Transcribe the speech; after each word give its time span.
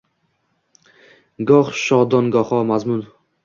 Goh 1.53 1.71
shodongoho 1.85 2.67
mahzun 2.77 3.09